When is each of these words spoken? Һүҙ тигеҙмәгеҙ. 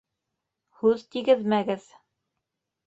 Һүҙ 0.79 1.05
тигеҙмәгеҙ. 1.17 1.89